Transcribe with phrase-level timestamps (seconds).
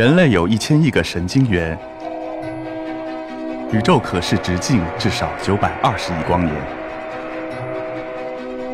[0.00, 1.78] 人类有一千亿个神经元，
[3.70, 6.56] 宇宙可视直径至少九百二十亿光年。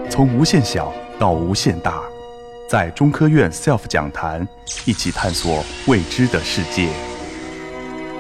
[0.09, 2.01] 从无限小到无限大，
[2.69, 4.47] 在中科院 SELF 讲坛
[4.85, 6.89] 一起探索未知的世界。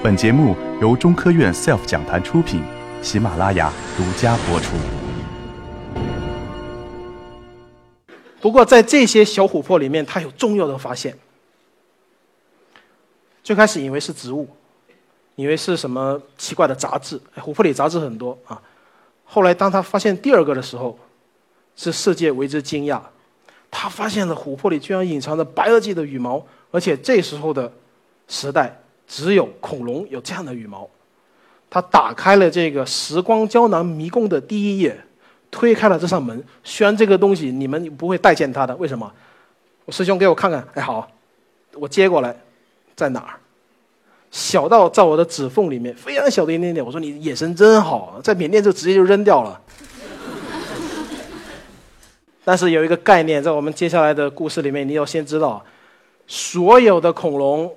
[0.02, 2.60] 本节目由中科院 SELF 讲坛出品，
[3.02, 4.74] 喜马拉雅独家播出。
[8.40, 11.16] 不过，在这些小琥珀里面，它有重要的发现。
[13.46, 14.48] 最开始以为是植物，
[15.36, 18.60] 以为是什么奇怪的杂质，琥珀里杂质很多啊。
[19.24, 20.98] 后来当他发现第二个的时候，
[21.76, 23.00] 是世界为之惊讶。
[23.70, 27.72] 他发现了琥珀里居然隐藏着白垩纪的羽毛，而且这时候的
[28.26, 30.90] 时代只有恐龙有这样的羽毛。
[31.70, 35.00] 他打开了这个时光胶囊迷宫的第一页，
[35.52, 36.42] 推开了这扇门。
[36.64, 39.08] 虽然这个东西你们不会待见它的，为什么？
[39.84, 41.08] 我师兄给我看看，哎好，
[41.74, 42.36] 我接过来。
[42.96, 43.38] 在哪儿？
[44.32, 46.84] 小到在我的指缝里面，非常小的一点点。
[46.84, 49.60] 我说你眼神真好，在缅甸就直接就扔掉了。
[52.44, 55.64] 但是有一个概念，在我们接下来的故事里面，你要先知道，
[56.26, 57.72] 所有的恐龙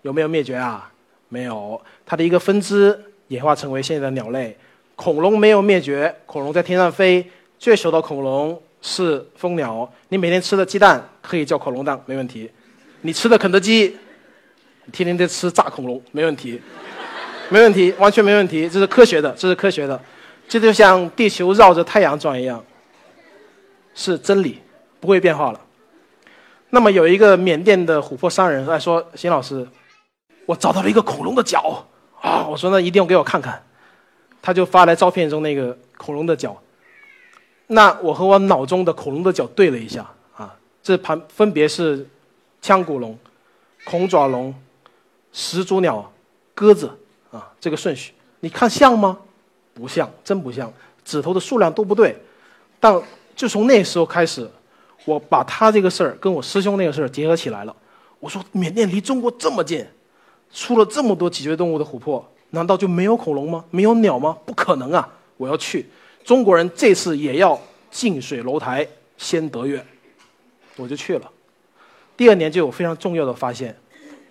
[0.00, 0.90] 有没有灭绝啊？
[1.28, 4.56] 没有，它的一个分支演化成为现在的鸟类。
[4.96, 7.24] 恐龙没有灭绝，恐龙在天上飞。
[7.58, 9.88] 最小的恐龙是蜂鸟。
[10.08, 12.50] 你每天吃的鸡蛋可以叫恐龙蛋，没问题。
[13.02, 13.96] 你吃的肯德基。
[14.90, 16.60] 天天在吃炸恐龙，没问题，
[17.48, 20.00] 没问题，完全没问题，这是科学的，这是科学的，
[20.48, 22.62] 这就像地球绕着太阳转一样，
[23.94, 24.58] 是真理，
[24.98, 25.60] 不会变化了。
[26.70, 29.66] 那么有一个缅甸的琥珀商人他说：“邢老师，
[30.46, 31.86] 我找到了一个恐龙的脚
[32.20, 33.62] 啊！”我说：“那一定要给我看看。”
[34.40, 36.60] 他就发来照片中那个恐龙的脚。
[37.66, 42.08] 那我和我脑中的恐龙的脚对了一下啊，这盘分别是
[42.60, 43.16] 腔骨龙、
[43.84, 44.52] 恐爪龙。
[45.32, 46.12] 始祖鸟、
[46.54, 46.90] 鸽子
[47.30, 49.18] 啊，这个顺序你看像吗？
[49.74, 50.72] 不像，真不像，
[51.04, 52.16] 指头的数量都不对。
[52.78, 53.00] 但
[53.34, 54.48] 就从那时候开始，
[55.04, 57.74] 我把他这个事儿跟我师兄那个事儿结合起来了。
[58.20, 59.86] 我说，缅甸离中国这么近，
[60.52, 63.64] 出了这么多脊椎动物的琥珀，难道就没有恐龙吗？
[63.70, 64.36] 没有鸟吗？
[64.44, 65.08] 不可能啊！
[65.38, 65.88] 我要去，
[66.22, 67.58] 中国人这次也要
[67.90, 69.84] 近水楼台先得月，
[70.76, 71.30] 我就去了。
[72.16, 73.74] 第二年就有非常重要的发现。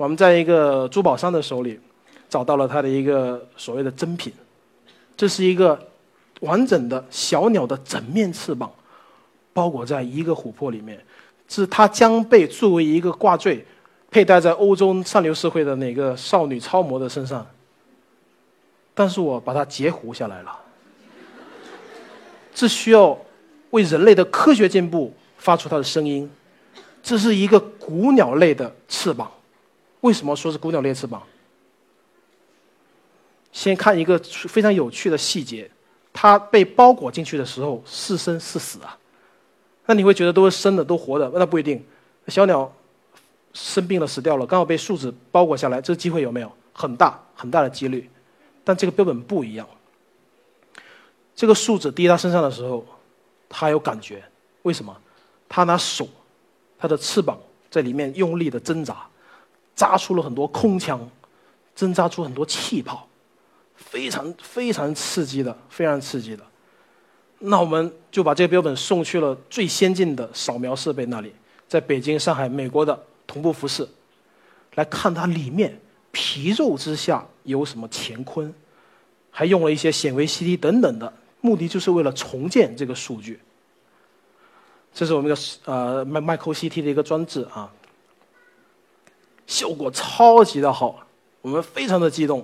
[0.01, 1.79] 我们在一个珠宝商的手里
[2.27, 4.33] 找到了他的一个所谓的珍品，
[5.15, 5.79] 这是一个
[6.39, 8.71] 完整的小鸟的整面翅膀，
[9.53, 10.99] 包裹在一个琥珀里面，
[11.47, 13.63] 是它将被作为一个挂坠，
[14.09, 17.45] 佩戴在欧洲上流社会的哪个少女超模的身上。
[18.95, 20.57] 但是我把它截胡下来了，
[22.55, 23.15] 这需要
[23.69, 26.27] 为人类的科学进步发出它的声音。
[27.03, 29.31] 这是一个古鸟类的翅膀。
[30.01, 31.23] 为什么说是孤鸟类翅膀？
[33.51, 35.69] 先看一个非常有趣的细节，
[36.13, 38.97] 它被包裹进去的时候是生是死啊？
[39.85, 41.29] 那你会觉得都是生的，都活的？
[41.35, 41.83] 那不一定。
[42.27, 42.71] 小鸟
[43.53, 46.51] 生病了，死掉了，刚好被树脂包裹下来，这个机会有没有？
[46.71, 48.09] 很大很大的几率。
[48.63, 49.67] 但这个标本不一样。
[51.35, 52.85] 这个树脂滴它身上的时候，
[53.49, 54.23] 它有感觉。
[54.61, 54.95] 为什么？
[55.49, 56.07] 它拿手，
[56.77, 57.37] 它的翅膀
[57.69, 59.05] 在里面用力的挣扎。
[59.75, 60.99] 扎出了很多空腔，
[61.75, 63.07] 挣扎出很多气泡，
[63.75, 66.43] 非常非常刺激的，非常刺激的。
[67.39, 71.33] 那我们就把这个标本送去了最先进的扫描设备那里，
[71.67, 73.87] 在北京、上海、美国的同步复试，
[74.75, 75.79] 来看它里面
[76.11, 78.53] 皮肉之下有什么乾坤，
[79.31, 83.39] 还用了一些显微 CT 等等的，目的就是为了重建这个数据。
[84.93, 87.71] 这是我们的呃麦麦克 CT 的一个装置啊。
[89.51, 90.97] 效果超级的好，
[91.41, 92.41] 我们非常的激动。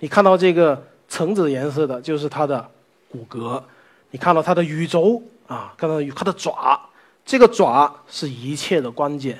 [0.00, 2.68] 你看到这个橙子颜色的，就是它的
[3.08, 3.62] 骨骼；
[4.10, 6.80] 你看到它的羽轴啊，看到它的爪，
[7.24, 9.38] 这个爪是一切的关键。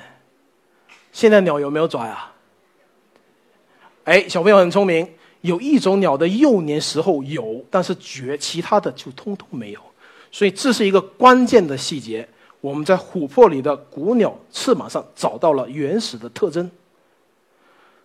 [1.11, 2.31] 现在鸟有没有爪呀？
[4.05, 5.05] 哎，小朋友很聪明，
[5.41, 9.81] 有一种鸟的幼年时候有，但是绝其他的就通通没有。
[10.31, 12.25] 所以这是一个关键的细节。
[12.61, 16.71] 我们在琥珀里的古鸟翅膀上找到了原始的特征。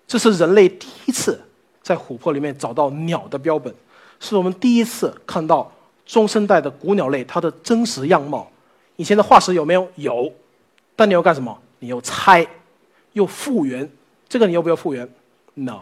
[0.06, 1.40] 这是人类第一次
[1.82, 3.74] 在琥珀里面找到鸟的标本，
[4.20, 5.70] 是我们第一次看到
[6.04, 8.50] 中生代的古鸟类它的真实样貌。
[8.96, 9.88] 以前的化石有没有？
[9.96, 10.32] 有，
[10.94, 11.58] 但你要干什么？
[11.78, 12.46] 你要猜，
[13.14, 13.90] 又复原。
[14.28, 15.08] 这个你要不要复原
[15.54, 15.80] ？No，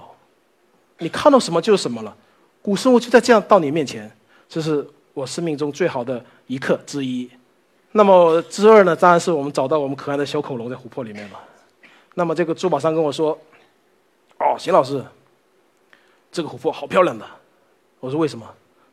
[0.98, 2.16] 你看到什么就是什么了。
[2.62, 4.10] 古生物就在这样到你面前，
[4.48, 7.28] 这是我生命中最好的一刻之一。
[7.92, 8.96] 那么之二呢？
[8.96, 11.38] 当然是我们找到我们可爱的小恐龙在琥珀里面了。
[12.14, 13.38] 那么这个珠宝商跟我说。
[14.42, 15.04] 哦，邢老师，
[16.32, 17.24] 这个琥珀好漂亮的。
[18.00, 18.46] 我说为什么？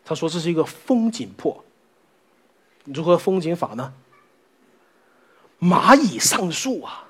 [0.06, 1.64] 他说这是一个风景珀。
[2.86, 3.92] 如何风景法呢？
[5.60, 7.04] 蚂蚁上树啊，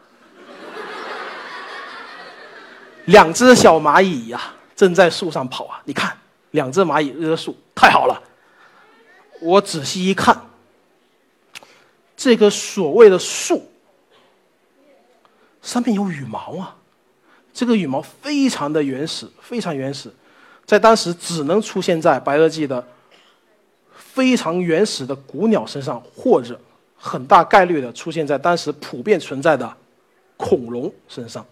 [3.05, 4.41] 两只小蚂蚁呀，
[4.75, 5.81] 正在树上跑啊。
[5.85, 6.17] 你看，
[6.51, 8.21] 两只蚂蚁热树，太好了。
[9.41, 10.41] 我仔细一看，
[12.17, 13.69] 这个所谓的树
[15.61, 16.75] 上面有羽毛啊，
[17.53, 20.11] 这个羽毛非常的原始，非常原始，
[20.65, 22.87] 在当时只能出现在白垩纪的
[23.95, 26.59] 非常原始的古鸟身上，或者
[26.95, 29.75] 很大概率的出现在当时普遍存在的
[30.37, 31.45] 恐龙身上。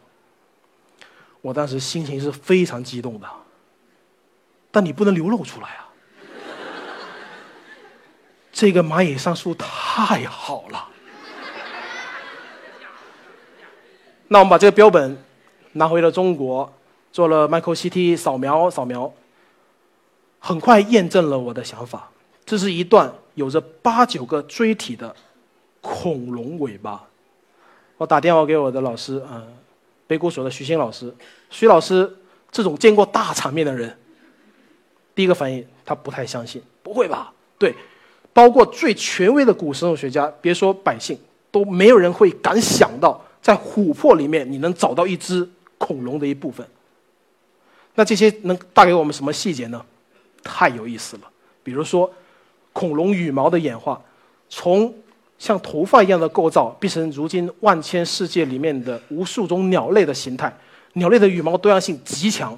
[1.41, 3.27] 我当时心情是非常激动的，
[4.71, 5.87] 但你不能流露出来啊。
[8.51, 10.87] 这个蚂蚁上树太好了，
[14.27, 15.15] 那我们把这个标本
[15.77, 16.71] 拿回了中国，
[17.11, 19.11] 做了 micro CT 扫描，扫描，
[20.39, 22.09] 很快验证了我的想法。
[22.45, 25.15] 这是一段有着八九个锥体的
[25.81, 27.03] 恐龙尾巴。
[27.97, 29.47] 我打电话给我的老师，嗯，
[30.05, 31.13] 北谷所的徐新老师，
[31.49, 32.15] 徐老师
[32.51, 33.97] 这种见过大场面的人，
[35.15, 37.33] 第一个反应他不太相信，不会吧？
[37.57, 37.73] 对。
[38.33, 41.17] 包括最权威的古生物学家，别说百姓，
[41.49, 46.65] 都没有人会敢想到，在琥珀里面你能找到一只恐龙的一部分。
[47.95, 49.83] 那这些能带给我们什么细节呢？
[50.43, 51.23] 太有意思了。
[51.63, 52.11] 比如说，
[52.71, 54.01] 恐龙羽毛的演化，
[54.49, 54.93] 从
[55.39, 60.55] 像头发一样的构造，变成如今万千世界里面的无数种鸟类的形态。
[60.93, 62.57] 鸟类的羽毛多样性极强，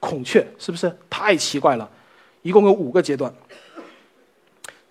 [0.00, 1.88] 孔雀是不是太奇怪了？
[2.42, 3.32] 一共有五个阶段。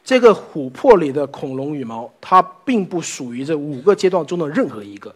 [0.04, 5.14] 这个琥珀里的恐龙羽毛，它并不属于这五个阶段中的任何一个，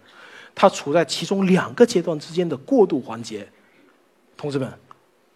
[0.53, 3.47] 它处在其中两个阶段之间的过渡环节。
[4.37, 4.71] 同志们，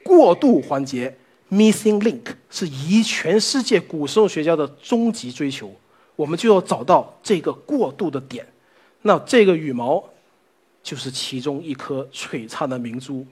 [0.03, 1.15] 过渡环节
[1.51, 5.73] （missing link） 是以全世界古生物学家的终极追求，
[6.15, 8.45] 我们就要找到这个过渡的点。
[9.03, 10.03] 那这个羽毛，
[10.81, 13.25] 就是其中一颗璀璨的明珠。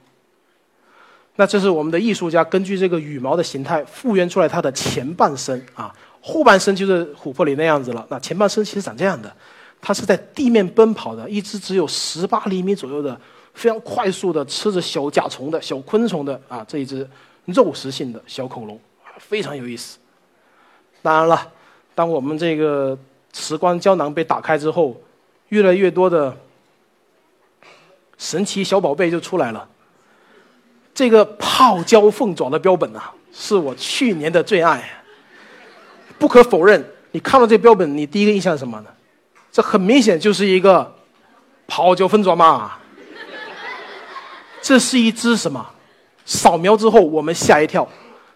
[1.36, 5.92] 那这是我们的艺术家根据这个羽毛的形态复原出来它的前半生啊。
[6.22, 9.36] 后半身就是琥珀里那样子了，那前半身其实长这样的，
[9.86, 13.20] 它是在地面奔跑的，一只只有十八厘米左右的，
[13.54, 17.06] 非常快速的吃着小甲虫的小昆虫的啊，这一只
[17.44, 18.80] 肉食性的小恐龙，
[19.18, 19.98] 非常有意思。
[21.02, 21.52] 当然了，
[21.94, 22.98] 当我们这个
[23.34, 24.96] 时光胶囊被打开之后，
[25.50, 26.34] 越来越多的
[28.18, 29.68] 神奇小宝贝就出来了。
[30.94, 35.04] 这个泡椒凤爪的标本啊，是我去年的最爱。
[36.18, 36.82] 不可否认，
[37.12, 38.90] 你看到这标本，你第一个印象是什么呢？
[39.54, 40.94] 这很明显就是一个
[41.68, 42.72] 泡椒凤爪嘛。
[44.64, 45.64] 这是一只什么？
[46.26, 47.88] 扫描之后我们吓一跳，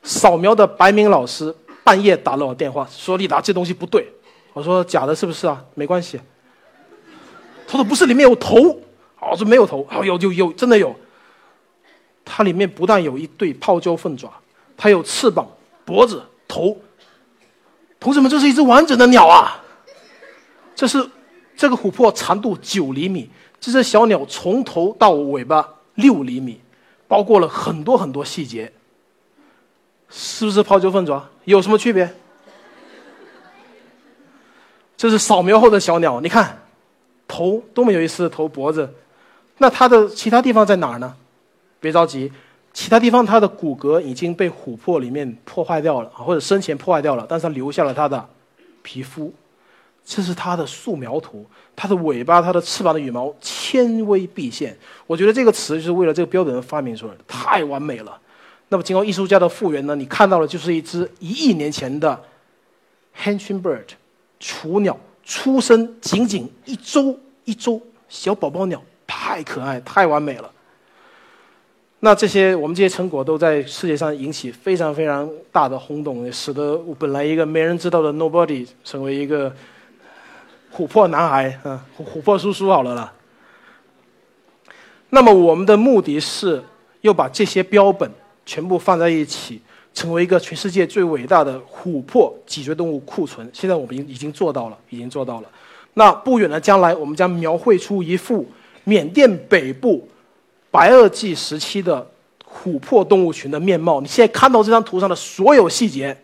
[0.03, 4.07] 扫描的白明老师半夜打了我电话，说：“李达，这东西不对。”
[4.53, 5.59] 我说：“假的，是不是啊？
[5.73, 6.19] 没关系。”
[7.65, 8.79] 他说：“不是，里面有头。”
[9.19, 10.95] 我说：“没有头。”哦，有有有，真的有。
[12.23, 14.31] 它里面不但有一对泡椒凤爪，
[14.75, 15.47] 它有翅膀、
[15.83, 16.77] 脖子、头。
[17.99, 19.63] 同志们，这是一只完整的鸟啊！
[20.77, 21.09] 这是
[21.55, 23.27] 这个琥珀长度九厘米，
[23.59, 26.61] 这只小鸟从头到尾巴六厘米，
[27.07, 28.71] 包括了很多很多细节。
[30.07, 31.27] 是不是泡椒凤爪？
[31.45, 32.13] 有什么区别？
[34.95, 36.59] 这是扫描后的小鸟，你看，
[37.27, 38.93] 头多么有意思的头脖子，
[39.57, 41.15] 那它的其他地方在哪儿呢？
[41.79, 42.31] 别着急。
[42.71, 48.29] 其他地方它的骨骼已经被琥珀里面破坏掉了，或者生前破坏掉了，但是它留下了它的
[48.83, 49.33] 皮肤，
[50.09, 51.45] 这是它的素描图。
[51.75, 58.17] 它的尾巴、它的翅膀的羽毛纤维毕现，我觉得这个词就是为了这个标本发明出来的，太完美了。
[58.69, 62.19] 那么经过艺术家的复原呢，你看到的就是一只一亿年前的
[63.21, 63.85] Hanching Bird
[64.39, 70.49] 雏鸟，出生仅仅一周一周小宝宝鸟，太可爱，太完美了。
[71.99, 79.53] 那这些我们这些成果都在世界上引起非常非常大的轰动，使得本来一个没人知道的 nobody 成为一个
[80.77, 83.11] 琥珀男孩，嗯，琥珀叔叔好了啦。
[85.09, 86.63] 那么我们的目的是
[87.01, 88.07] 要把这些标本
[88.45, 89.59] 全部放在一起，
[89.91, 93.49] 成为一个全世界最伟大的琥珀脊椎动物库存。
[93.51, 95.49] 现在我们已已经做到了，已经做到了。
[95.95, 98.45] 那不远的将来，我们将描绘出一幅
[98.83, 100.07] 缅甸北部。
[100.69, 102.07] 白垩纪时期的
[102.45, 106.15] 琥珀动物群的面貌，你现在看到这张图上的所有细节，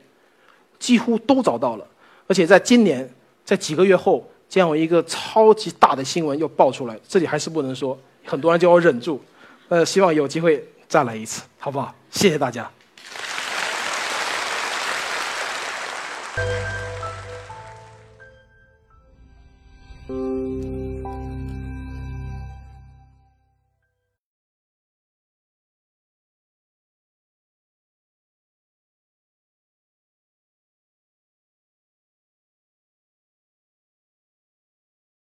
[0.77, 1.87] 几乎都找到了。
[2.27, 3.09] 而且在今年，
[3.43, 9.19] 在几个月后，这样一个超级大的新闻又爆出来这里还是不能说很多人叫我忍住。
[9.67, 11.91] 呃希望有机会再来一次好不好？
[12.11, 12.69] 谢谢大家。